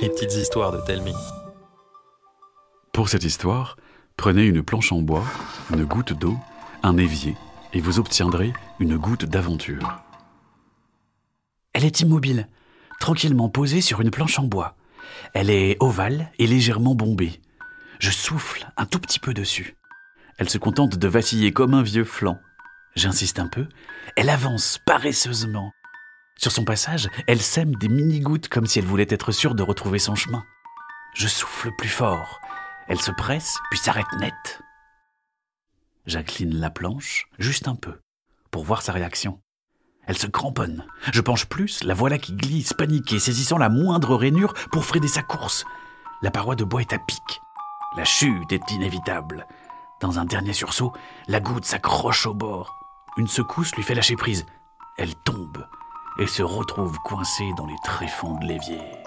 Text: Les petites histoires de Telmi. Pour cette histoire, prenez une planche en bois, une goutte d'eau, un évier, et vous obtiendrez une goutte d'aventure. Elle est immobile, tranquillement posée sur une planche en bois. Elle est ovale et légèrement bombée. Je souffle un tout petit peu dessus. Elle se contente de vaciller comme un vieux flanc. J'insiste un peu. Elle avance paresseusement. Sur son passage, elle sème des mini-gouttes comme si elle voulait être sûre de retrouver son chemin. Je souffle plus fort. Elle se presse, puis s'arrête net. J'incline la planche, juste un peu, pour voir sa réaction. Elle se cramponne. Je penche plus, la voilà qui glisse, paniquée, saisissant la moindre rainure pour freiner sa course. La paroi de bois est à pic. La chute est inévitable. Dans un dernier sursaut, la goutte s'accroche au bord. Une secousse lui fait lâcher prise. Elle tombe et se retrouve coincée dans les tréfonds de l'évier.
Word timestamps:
Les 0.00 0.08
petites 0.08 0.34
histoires 0.34 0.70
de 0.70 0.80
Telmi. 0.86 1.12
Pour 2.92 3.08
cette 3.08 3.24
histoire, 3.24 3.76
prenez 4.16 4.44
une 4.44 4.62
planche 4.62 4.92
en 4.92 5.02
bois, 5.02 5.24
une 5.72 5.84
goutte 5.84 6.12
d'eau, 6.12 6.36
un 6.84 6.96
évier, 6.96 7.34
et 7.72 7.80
vous 7.80 7.98
obtiendrez 7.98 8.52
une 8.78 8.96
goutte 8.96 9.24
d'aventure. 9.24 10.00
Elle 11.72 11.84
est 11.84 12.00
immobile, 12.00 12.46
tranquillement 13.00 13.48
posée 13.48 13.80
sur 13.80 14.00
une 14.00 14.12
planche 14.12 14.38
en 14.38 14.44
bois. 14.44 14.76
Elle 15.34 15.50
est 15.50 15.76
ovale 15.80 16.30
et 16.38 16.46
légèrement 16.46 16.94
bombée. 16.94 17.40
Je 17.98 18.10
souffle 18.10 18.70
un 18.76 18.86
tout 18.86 19.00
petit 19.00 19.18
peu 19.18 19.34
dessus. 19.34 19.76
Elle 20.38 20.48
se 20.48 20.58
contente 20.58 20.96
de 20.96 21.08
vaciller 21.08 21.52
comme 21.52 21.74
un 21.74 21.82
vieux 21.82 22.04
flanc. 22.04 22.38
J'insiste 22.94 23.40
un 23.40 23.48
peu. 23.48 23.66
Elle 24.14 24.30
avance 24.30 24.78
paresseusement. 24.86 25.72
Sur 26.38 26.52
son 26.52 26.64
passage, 26.64 27.10
elle 27.26 27.42
sème 27.42 27.74
des 27.74 27.88
mini-gouttes 27.88 28.48
comme 28.48 28.66
si 28.66 28.78
elle 28.78 28.84
voulait 28.84 29.08
être 29.10 29.32
sûre 29.32 29.56
de 29.56 29.64
retrouver 29.64 29.98
son 29.98 30.14
chemin. 30.14 30.44
Je 31.12 31.26
souffle 31.26 31.72
plus 31.76 31.88
fort. 31.88 32.40
Elle 32.86 33.00
se 33.00 33.10
presse, 33.10 33.58
puis 33.70 33.78
s'arrête 33.78 34.06
net. 34.20 34.62
J'incline 36.06 36.54
la 36.54 36.70
planche, 36.70 37.26
juste 37.40 37.66
un 37.66 37.74
peu, 37.74 37.98
pour 38.52 38.64
voir 38.64 38.82
sa 38.82 38.92
réaction. 38.92 39.40
Elle 40.06 40.16
se 40.16 40.28
cramponne. 40.28 40.86
Je 41.12 41.20
penche 41.20 41.46
plus, 41.46 41.82
la 41.82 41.92
voilà 41.92 42.18
qui 42.18 42.34
glisse, 42.34 42.72
paniquée, 42.72 43.18
saisissant 43.18 43.58
la 43.58 43.68
moindre 43.68 44.14
rainure 44.14 44.54
pour 44.70 44.84
freiner 44.84 45.08
sa 45.08 45.22
course. 45.24 45.64
La 46.22 46.30
paroi 46.30 46.54
de 46.54 46.64
bois 46.64 46.82
est 46.82 46.92
à 46.92 46.98
pic. 46.98 47.40
La 47.96 48.04
chute 48.04 48.52
est 48.52 48.70
inévitable. 48.70 49.44
Dans 50.00 50.20
un 50.20 50.24
dernier 50.24 50.52
sursaut, 50.52 50.92
la 51.26 51.40
goutte 51.40 51.64
s'accroche 51.64 52.26
au 52.26 52.32
bord. 52.32 52.78
Une 53.16 53.26
secousse 53.26 53.74
lui 53.74 53.82
fait 53.82 53.96
lâcher 53.96 54.14
prise. 54.14 54.46
Elle 54.96 55.14
tombe 55.14 55.37
et 56.18 56.26
se 56.26 56.42
retrouve 56.42 56.98
coincée 57.00 57.52
dans 57.56 57.66
les 57.66 57.78
tréfonds 57.84 58.34
de 58.38 58.46
l'évier. 58.46 58.97